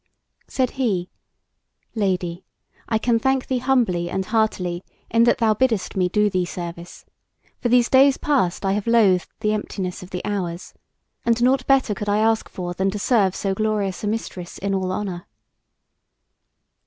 [0.47, 1.11] Said he:
[1.93, 2.43] "Lady,
[2.89, 7.05] I can thank thee humbly and heartily in that thou biddest me do thee service;
[7.59, 10.73] for these days past I have loathed the emptiness of the hours,
[11.23, 14.73] and nought better could I ask for than to serve so glorious a Mistress in
[14.73, 15.27] all honour."